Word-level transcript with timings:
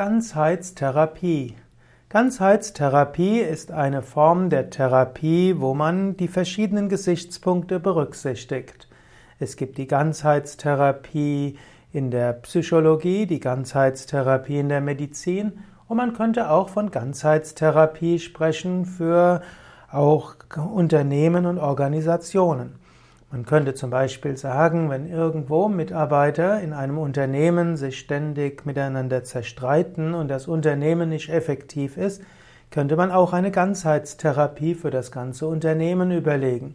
Ganzheitstherapie. 0.00 1.56
Ganzheitstherapie 2.08 3.40
ist 3.40 3.70
eine 3.70 4.00
Form 4.00 4.48
der 4.48 4.70
Therapie, 4.70 5.56
wo 5.58 5.74
man 5.74 6.16
die 6.16 6.26
verschiedenen 6.26 6.88
Gesichtspunkte 6.88 7.80
berücksichtigt. 7.80 8.88
Es 9.38 9.56
gibt 9.56 9.76
die 9.76 9.86
Ganzheitstherapie 9.86 11.58
in 11.92 12.10
der 12.10 12.32
Psychologie, 12.32 13.26
die 13.26 13.40
Ganzheitstherapie 13.40 14.60
in 14.60 14.70
der 14.70 14.80
Medizin 14.80 15.58
und 15.86 15.98
man 15.98 16.14
könnte 16.14 16.48
auch 16.48 16.70
von 16.70 16.90
Ganzheitstherapie 16.90 18.20
sprechen 18.20 18.86
für 18.86 19.42
auch 19.92 20.36
Unternehmen 20.56 21.44
und 21.44 21.58
Organisationen. 21.58 22.76
Man 23.32 23.46
könnte 23.46 23.74
zum 23.74 23.90
Beispiel 23.90 24.36
sagen, 24.36 24.90
wenn 24.90 25.08
irgendwo 25.08 25.68
Mitarbeiter 25.68 26.60
in 26.60 26.72
einem 26.72 26.98
Unternehmen 26.98 27.76
sich 27.76 28.00
ständig 28.00 28.66
miteinander 28.66 29.22
zerstreiten 29.22 30.14
und 30.14 30.26
das 30.26 30.48
Unternehmen 30.48 31.10
nicht 31.10 31.28
effektiv 31.28 31.96
ist, 31.96 32.22
könnte 32.72 32.96
man 32.96 33.12
auch 33.12 33.32
eine 33.32 33.52
Ganzheitstherapie 33.52 34.74
für 34.74 34.90
das 34.90 35.12
ganze 35.12 35.46
Unternehmen 35.46 36.10
überlegen. 36.10 36.74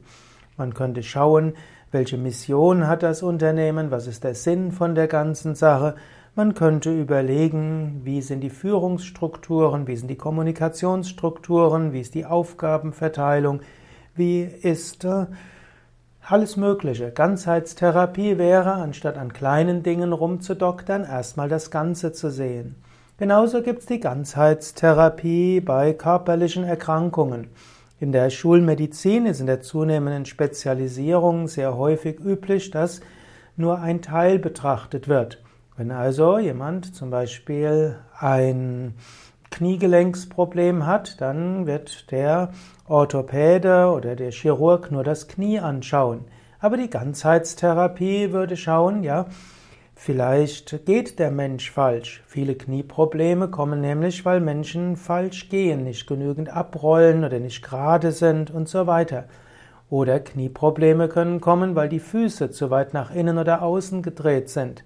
Man 0.56 0.74
könnte 0.74 1.04
schauen, 1.04 1.56
welche 1.92 2.18
Mission 2.18 2.88
hat 2.88 3.04
das 3.04 3.22
Unternehmen, 3.22 3.92
was 3.92 4.08
ist 4.08 4.24
der 4.24 4.36
Sinn 4.36 4.72
von 4.72 4.96
der 4.96 5.08
ganzen 5.08 5.56
Sache. 5.56 5.96
Man 6.36 6.54
könnte 6.54 6.90
überlegen, 6.98 8.02
wie 8.06 8.22
sind 8.22 8.40
die 8.40 8.50
Führungsstrukturen, 8.50 9.88
wie 9.88 9.98
sind 9.98 10.08
die 10.08 10.16
Kommunikationsstrukturen, 10.18 11.92
wie 11.92 12.00
ist 12.00 12.16
die 12.16 12.26
Aufgabenverteilung, 12.26 13.60
wie 14.16 14.44
ist 14.44 15.04
äh, 15.04 15.26
alles 16.28 16.58
Mögliche. 16.58 17.12
Ganzheitstherapie 17.12 18.38
wäre, 18.38 18.74
anstatt 18.74 19.18
an 19.18 19.32
kleinen 19.32 19.84
Dingen 19.84 20.12
rumzudoktern, 20.12 21.04
erstmal 21.04 21.50
das 21.50 21.70
Ganze 21.70 22.14
zu 22.14 22.32
sehen. 22.32 22.76
Genauso 23.18 23.62
gibt 23.62 23.80
es 23.80 23.86
die 23.86 24.00
Ganzheitstherapie 24.00 25.62
bei 25.62 25.94
körperlichen 25.94 26.64
Erkrankungen. 26.64 27.48
In 28.00 28.12
der 28.12 28.30
Schulmedizin 28.30 29.26
ist 29.26 29.40
in 29.40 29.46
der 29.46 29.62
zunehmenden 29.62 30.26
Spezialisierung 30.26 31.48
sehr 31.48 31.78
häufig 31.78 32.20
üblich, 32.20 32.72
dass 32.72 33.02
nur 33.56 33.80
ein 33.80 34.02
Teil 34.02 34.40
betrachtet 34.40 35.08
wird. 35.08 35.42
Wenn 35.78 35.92
also 35.92 36.40
jemand 36.40 36.94
zum 36.96 37.10
Beispiel 37.10 37.98
ein 38.18 38.96
Kniegelenksproblem 39.52 40.86
hat, 40.86 41.22
dann 41.22 41.66
wird 41.66 42.12
der 42.12 42.52
Orthopäde 42.88 43.92
oder 43.92 44.16
der 44.16 44.32
Chirurg 44.32 44.92
nur 44.92 45.04
das 45.04 45.28
Knie 45.28 45.60
anschauen. 45.60 46.26
Aber 46.60 46.78
die 46.78 46.90
Ganzheitstherapie 46.90 48.32
würde 48.32 48.58
schauen, 48.58 49.04
ja, 49.04 49.28
vielleicht 49.96 50.86
geht 50.86 51.20
der 51.20 51.32
Mensch 51.32 51.72
falsch. 51.72 52.24
Viele 52.28 52.56
Knieprobleme 52.56 53.50
kommen 53.50 53.82
nämlich, 53.82 54.26
weil 54.26 54.42
Menschen 54.42 54.96
falsch 54.96 55.50
gehen, 55.50 55.84
nicht 55.84 56.08
genügend 56.08 56.50
abrollen 56.50 57.24
oder 57.24 57.40
nicht 57.40 57.64
gerade 57.64 58.12
sind 58.12 58.52
und 58.52 58.68
so 58.68 58.88
weiter. 58.88 59.26
Oder 59.90 60.20
Knieprobleme 60.20 61.08
können 61.08 61.40
kommen, 61.40 61.76
weil 61.76 61.90
die 61.90 62.00
Füße 62.00 62.50
zu 62.50 62.72
weit 62.72 62.94
nach 62.94 63.14
innen 63.14 63.38
oder 63.38 63.62
außen 63.62 64.02
gedreht 64.02 64.50
sind. 64.50 64.84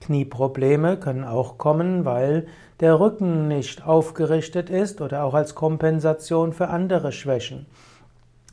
Knieprobleme 0.00 0.96
können 0.96 1.24
auch 1.24 1.58
kommen, 1.58 2.04
weil 2.04 2.46
der 2.80 2.98
Rücken 2.98 3.48
nicht 3.48 3.86
aufgerichtet 3.86 4.70
ist 4.70 5.00
oder 5.00 5.24
auch 5.24 5.34
als 5.34 5.54
Kompensation 5.54 6.52
für 6.52 6.68
andere 6.68 7.12
Schwächen. 7.12 7.66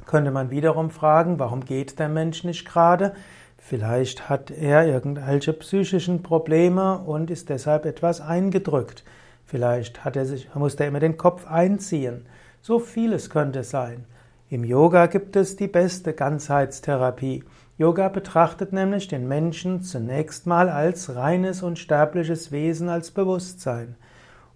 Könnte 0.06 0.31
man 0.31 0.52
wiederum 0.52 0.89
fragen, 0.89 1.39
warum 1.39 1.66
geht 1.66 2.00
der 2.00 2.09
Mensch 2.09 2.44
nicht 2.44 2.66
gerade? 2.66 3.14
Vielleicht 3.58 4.30
hat 4.30 4.52
er 4.52 4.88
irgendwelche 4.88 5.52
psychischen 5.54 6.23
Probleme 6.23 7.00
und 7.00 7.30
ist 7.30 7.50
deshalb 7.50 7.86
etwas 7.86 8.22
eingedrückt. 8.22 9.04
Vielleicht 9.45 10.06
hat 10.06 10.16
er 10.16 10.26
sich, 10.26 10.54
muss 10.56 10.76
er 10.76 10.88
immer 10.88 11.00
den 11.00 11.17
Kopf 11.17 11.48
einziehen. 11.48 12.26
So 12.61 12.80
vieles 12.80 13.30
könnte 13.30 13.64
sein. 13.64 14.06
Im 14.50 14.64
Yoga 14.64 15.08
gibt 15.08 15.36
es 15.36 15.58
die 15.58 15.67
beste 15.67 16.14
Ganzheitstherapie. 16.14 17.44
Yoga 17.77 18.10
betrachtet 18.10 18.73
nämlich 18.73 19.08
den 19.08 19.27
Menschen 19.27 19.83
zunächst 19.83 20.48
mal 20.48 20.70
als 20.70 21.15
reines 21.15 21.61
und 21.61 21.77
sterbliches 21.77 22.52
Wesen, 22.52 22.89
als 22.89 23.11
Bewusstsein 23.11 23.95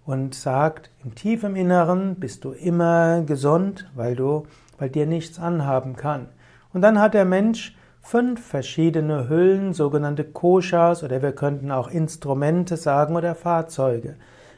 und 0.04 0.34
sagt, 0.34 0.90
im 1.04 1.14
tiefen 1.14 1.54
Inneren 1.54 2.16
bist 2.16 2.44
du 2.44 2.50
immer 2.50 3.22
gesund, 3.22 3.88
weil 3.94 4.16
du, 4.16 4.46
weil 4.78 4.90
dir 4.90 5.06
nichts 5.06 5.38
anhaben 5.38 5.94
kann. 5.94 6.28
Und 6.72 6.82
dann 6.82 6.98
hat 6.98 7.14
der 7.14 7.24
Mensch 7.24 7.76
fünf 8.00 8.44
verschiedene 8.44 9.28
Hüllen, 9.28 9.72
sogenannte 9.72 10.24
Koshas 10.24 11.04
oder 11.04 11.22
wir 11.22 11.32
könnten 11.32 11.70
auch 11.70 11.88
Instrumente 11.88 12.76
sagen 12.76 13.14
oder 13.14 13.36
Fahrzeuge. 13.36 14.16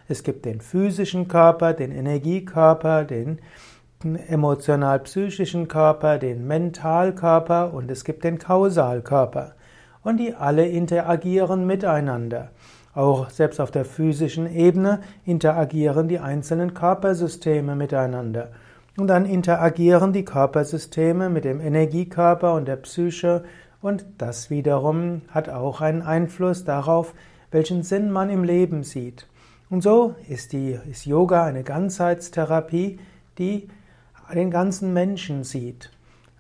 Es 0.08 0.22
gibt 0.22 0.46
den 0.46 0.62
physischen 0.62 1.28
Körper, 1.28 1.75
den 1.75 1.92
Energiekörper, 1.92 3.04
den 3.04 3.41
emotional-psychischen 4.03 5.69
Körper, 5.69 6.19
den 6.19 6.47
Mentalkörper 6.47 7.72
und 7.72 7.91
es 7.91 8.05
gibt 8.05 8.25
den 8.25 8.38
Kausalkörper. 8.38 9.55
Und 10.03 10.19
die 10.19 10.34
alle 10.34 10.66
interagieren 10.66 11.66
miteinander. 11.66 12.50
Auch 12.94 13.31
selbst 13.31 13.60
auf 13.60 13.71
der 13.71 13.84
physischen 13.84 14.47
Ebene 14.47 15.00
interagieren 15.25 16.09
die 16.09 16.19
einzelnen 16.19 16.75
Körpersysteme 16.75 17.75
miteinander. 17.75 18.50
Und 18.97 19.09
dann 19.09 19.25
interagieren 19.25 20.12
die 20.12 20.25
Körpersysteme 20.25 21.28
mit 21.28 21.44
dem 21.44 21.61
Energiekörper 21.61 22.55
und 22.55 22.69
der 22.69 22.76
Psyche 22.76 23.44
und 23.84 24.06
das 24.16 24.49
wiederum 24.49 25.22
hat 25.28 25.50
auch 25.50 25.82
einen 25.82 26.00
Einfluss 26.00 26.65
darauf, 26.65 27.12
welchen 27.50 27.82
Sinn 27.82 28.11
man 28.11 28.31
im 28.31 28.43
Leben 28.43 28.82
sieht. 28.82 29.26
Und 29.69 29.82
so 29.82 30.15
ist, 30.28 30.53
die, 30.53 30.78
ist 30.91 31.05
Yoga 31.05 31.44
eine 31.44 31.65
Ganzheitstherapie, 31.65 32.99
die 33.37 33.69
den 34.32 34.50
ganzen 34.50 34.92
Menschen 34.92 35.44
sieht. 35.44 35.90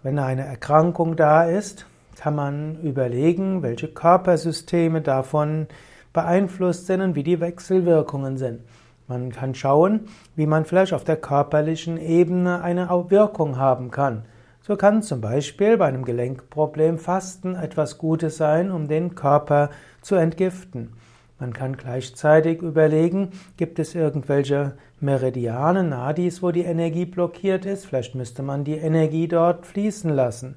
Wenn 0.02 0.18
eine 0.18 0.44
Erkrankung 0.44 1.16
da 1.16 1.44
ist, 1.44 1.86
kann 2.16 2.34
man 2.34 2.80
überlegen, 2.80 3.62
welche 3.62 3.88
Körpersysteme 3.88 5.02
davon 5.02 5.66
beeinflusst 6.12 6.86
sind 6.86 7.00
und 7.00 7.14
wie 7.14 7.22
die 7.22 7.40
Wechselwirkungen 7.40 8.38
sind. 8.38 8.60
Man 9.06 9.32
kann 9.32 9.54
schauen, 9.54 10.08
wie 10.34 10.46
man 10.46 10.64
vielleicht 10.64 10.94
auf 10.94 11.04
der 11.04 11.16
körperlichen 11.16 11.98
Ebene 11.98 12.62
eine 12.62 12.88
Wirkung 12.88 13.58
haben 13.58 13.90
kann. 13.90 14.24
So 14.62 14.76
kann 14.76 15.02
zum 15.02 15.20
Beispiel 15.20 15.76
bei 15.76 15.86
einem 15.86 16.06
Gelenkproblem 16.06 16.98
Fasten 16.98 17.54
etwas 17.54 17.98
Gutes 17.98 18.38
sein, 18.38 18.70
um 18.70 18.88
den 18.88 19.14
Körper 19.14 19.68
zu 20.00 20.14
entgiften. 20.14 20.94
Man 21.38 21.52
kann 21.52 21.76
gleichzeitig 21.76 22.62
überlegen, 22.62 23.32
gibt 23.56 23.78
es 23.78 23.94
irgendwelche 23.94 24.74
Meridiane, 25.00 25.82
Nadis, 25.82 26.42
wo 26.42 26.52
die 26.52 26.62
Energie 26.62 27.06
blockiert 27.06 27.66
ist? 27.66 27.86
Vielleicht 27.86 28.14
müsste 28.14 28.42
man 28.42 28.64
die 28.64 28.76
Energie 28.76 29.26
dort 29.26 29.66
fließen 29.66 30.10
lassen. 30.10 30.56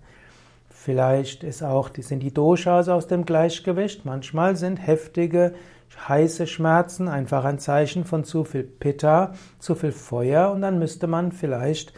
Vielleicht 0.69 1.43
ist 1.43 1.63
auch, 1.63 1.89
sind 1.97 2.21
die 2.21 2.33
Doshas 2.33 2.87
aus 2.87 3.07
dem 3.07 3.25
Gleichgewicht. 3.25 4.05
Manchmal 4.05 4.55
sind 4.55 4.77
heftige, 4.77 5.53
heiße 6.07 6.47
Schmerzen 6.47 7.07
einfach 7.07 7.43
ein 7.43 7.59
Zeichen 7.59 8.05
von 8.05 8.23
zu 8.23 8.43
viel 8.43 8.63
Pitta, 8.63 9.33
zu 9.59 9.75
viel 9.75 9.91
Feuer 9.91 10.51
und 10.51 10.61
dann 10.61 10.79
müsste 10.79 11.07
man 11.07 11.31
vielleicht 11.31 11.93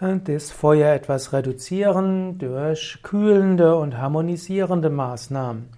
äh, 0.00 0.16
das 0.24 0.50
Feuer 0.50 0.94
etwas 0.94 1.32
reduzieren 1.32 2.38
durch 2.38 3.00
kühlende 3.02 3.76
und 3.76 3.98
harmonisierende 3.98 4.90
Maßnahmen. 4.90 5.68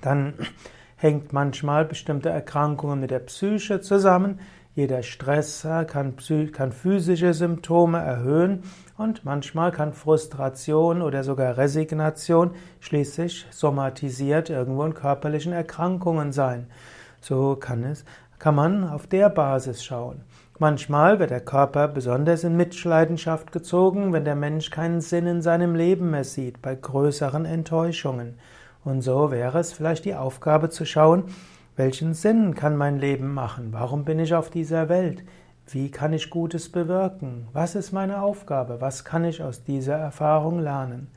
Dann 0.00 0.34
hängt 1.04 1.34
manchmal 1.34 1.84
bestimmte 1.84 2.30
Erkrankungen 2.30 2.98
mit 2.98 3.10
der 3.10 3.18
Psyche 3.18 3.82
zusammen. 3.82 4.40
Jeder 4.74 5.02
Stress 5.02 5.60
kann, 5.86 6.16
kann, 6.50 6.72
physische 6.72 7.34
Symptome 7.34 7.98
erhöhen 7.98 8.62
und 8.96 9.22
manchmal 9.22 9.70
kann 9.70 9.92
Frustration 9.92 11.02
oder 11.02 11.22
sogar 11.22 11.58
Resignation 11.58 12.52
schließlich 12.80 13.46
somatisiert 13.50 14.48
irgendwo 14.48 14.82
in 14.84 14.94
körperlichen 14.94 15.52
Erkrankungen 15.52 16.32
sein. 16.32 16.68
So 17.20 17.54
kann 17.54 17.84
es, 17.84 18.06
kann 18.38 18.54
man 18.54 18.88
auf 18.88 19.06
der 19.06 19.28
Basis 19.28 19.84
schauen. 19.84 20.22
Manchmal 20.58 21.18
wird 21.18 21.32
der 21.32 21.40
Körper 21.40 21.86
besonders 21.86 22.44
in 22.44 22.56
Mitleidenschaft 22.56 23.52
gezogen, 23.52 24.14
wenn 24.14 24.24
der 24.24 24.36
Mensch 24.36 24.70
keinen 24.70 25.02
Sinn 25.02 25.26
in 25.26 25.42
seinem 25.42 25.74
Leben 25.74 26.12
mehr 26.12 26.24
sieht, 26.24 26.62
bei 26.62 26.74
größeren 26.74 27.44
Enttäuschungen. 27.44 28.38
Und 28.84 29.00
so 29.00 29.30
wäre 29.30 29.58
es 29.58 29.72
vielleicht 29.72 30.04
die 30.04 30.14
Aufgabe 30.14 30.68
zu 30.68 30.84
schauen, 30.84 31.24
welchen 31.76 32.14
Sinn 32.14 32.54
kann 32.54 32.76
mein 32.76 32.98
Leben 32.98 33.32
machen? 33.32 33.68
Warum 33.72 34.04
bin 34.04 34.18
ich 34.18 34.34
auf 34.34 34.50
dieser 34.50 34.88
Welt? 34.88 35.24
Wie 35.66 35.90
kann 35.90 36.12
ich 36.12 36.30
Gutes 36.30 36.70
bewirken? 36.70 37.48
Was 37.52 37.74
ist 37.74 37.92
meine 37.92 38.20
Aufgabe? 38.20 38.80
Was 38.80 39.04
kann 39.04 39.24
ich 39.24 39.42
aus 39.42 39.64
dieser 39.64 39.96
Erfahrung 39.96 40.60
lernen? 40.60 41.08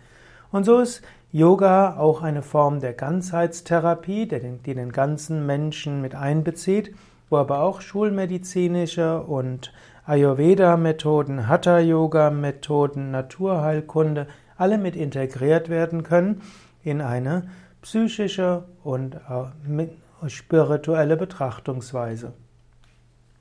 Und 0.51 0.63
so 0.63 0.79
ist 0.79 1.01
Yoga 1.33 1.97
auch 1.97 2.21
eine 2.21 2.41
Form 2.41 2.79
der 2.79 2.93
Ganzheitstherapie, 2.93 4.27
die 4.27 4.73
den 4.73 4.91
ganzen 4.93 5.45
Menschen 5.45 6.01
mit 6.01 6.15
einbezieht, 6.15 6.95
wo 7.29 7.35
aber 7.35 7.59
auch 7.59 7.81
schulmedizinische 7.81 9.21
und 9.21 9.73
Ayurveda-Methoden, 10.05 11.49
Hatha-Yoga-Methoden, 11.49 13.11
Naturheilkunde 13.11 14.27
alle 14.55 14.77
mit 14.77 14.95
integriert 14.95 15.67
werden 15.67 16.03
können 16.03 16.41
in 16.87 17.01
eine 17.01 17.49
psychische 17.81 18.63
und 18.83 19.15
äh, 19.15 20.29
spirituelle 20.29 21.17
Betrachtungsweise. 21.17 22.33